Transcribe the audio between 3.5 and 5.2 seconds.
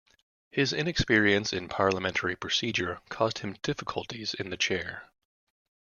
difficulties in the Chair.